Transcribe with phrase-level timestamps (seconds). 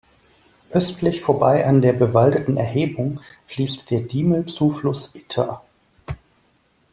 [0.71, 3.19] Östlich vorbei an der bewaldeten Erhebung
[3.49, 5.61] fließt der Diemel-Zufluss Itter.